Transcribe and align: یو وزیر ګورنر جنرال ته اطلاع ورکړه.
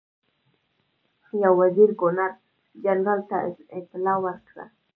یو 1.41 1.53
وزیر 1.61 1.89
ګورنر 1.99 2.31
جنرال 2.83 3.21
ته 3.29 3.37
اطلاع 3.77 4.17
ورکړه. 4.25 4.65